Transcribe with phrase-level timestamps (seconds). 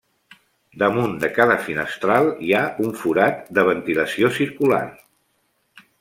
[0.83, 4.81] Damunt de cada finestral hi ha un forat de ventilació circular.